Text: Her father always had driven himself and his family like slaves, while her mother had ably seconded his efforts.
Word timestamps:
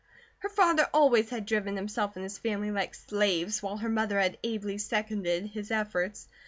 Her 0.39 0.49
father 0.49 0.87
always 0.95 1.29
had 1.29 1.45
driven 1.45 1.75
himself 1.75 2.15
and 2.15 2.23
his 2.23 2.39
family 2.39 2.71
like 2.71 2.95
slaves, 2.95 3.61
while 3.61 3.77
her 3.77 3.87
mother 3.89 4.19
had 4.19 4.39
ably 4.41 4.79
seconded 4.79 5.45
his 5.45 5.69
efforts. 5.69 6.27